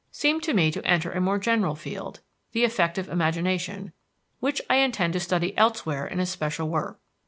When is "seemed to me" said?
0.09-0.71